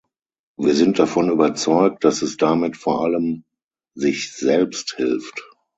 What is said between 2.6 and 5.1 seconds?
vor allem sich selbst